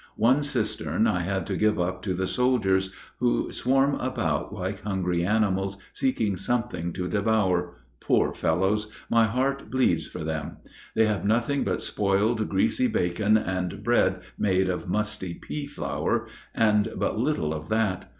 [0.17, 5.23] One cistern I had to give up to the soldiers, who swarm about like hungry
[5.23, 7.75] animals seeking something to devour.
[7.99, 8.87] Poor fellows!
[9.11, 10.57] my heart bleeds for them.
[10.95, 16.87] They have nothing but spoiled, greasy bacon, and bread made of musty pea flour, and
[16.97, 18.09] but little of that.